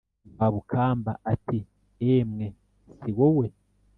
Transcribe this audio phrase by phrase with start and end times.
[0.31, 1.57] Rwabukamba ati:
[2.15, 2.45] "Emwe
[2.97, 3.47] si wowe!